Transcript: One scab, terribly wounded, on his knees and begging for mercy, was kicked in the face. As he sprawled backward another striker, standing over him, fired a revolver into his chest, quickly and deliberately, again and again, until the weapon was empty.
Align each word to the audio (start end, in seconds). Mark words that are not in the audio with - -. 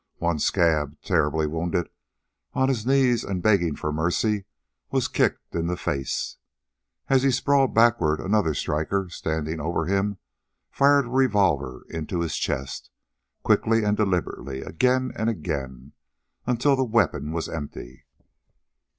One 0.17 0.39
scab, 0.39 0.99
terribly 1.03 1.45
wounded, 1.45 1.87
on 2.55 2.69
his 2.69 2.87
knees 2.87 3.23
and 3.23 3.39
begging 3.39 3.75
for 3.75 3.91
mercy, 3.93 4.45
was 4.89 5.07
kicked 5.07 5.53
in 5.53 5.67
the 5.67 5.77
face. 5.77 6.37
As 7.07 7.21
he 7.21 7.29
sprawled 7.29 7.75
backward 7.75 8.19
another 8.19 8.55
striker, 8.55 9.09
standing 9.11 9.59
over 9.59 9.85
him, 9.85 10.17
fired 10.71 11.05
a 11.05 11.09
revolver 11.09 11.85
into 11.87 12.21
his 12.21 12.35
chest, 12.35 12.89
quickly 13.43 13.83
and 13.83 13.95
deliberately, 13.95 14.61
again 14.63 15.11
and 15.15 15.29
again, 15.29 15.91
until 16.47 16.75
the 16.75 16.83
weapon 16.83 17.31
was 17.31 17.47
empty. 17.47 18.05